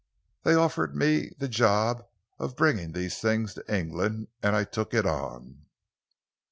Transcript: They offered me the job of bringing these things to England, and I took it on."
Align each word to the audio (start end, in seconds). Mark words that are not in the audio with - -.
They 0.41 0.55
offered 0.55 0.95
me 0.95 1.29
the 1.37 1.47
job 1.47 2.07
of 2.39 2.55
bringing 2.55 2.93
these 2.93 3.19
things 3.19 3.53
to 3.53 3.71
England, 3.71 4.29
and 4.41 4.55
I 4.55 4.63
took 4.63 4.95
it 4.95 5.05
on." 5.05 5.67